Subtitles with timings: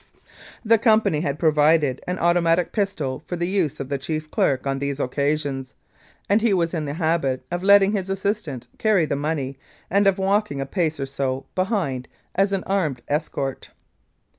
[0.65, 4.79] The Company had provided an automatic pistol for the use of the chief clerk on
[4.79, 5.75] these occasions,
[6.27, 9.59] and he was in the habit of letting his assistant carry the money
[9.91, 13.69] and of walking a pace or so behind as an armed escort.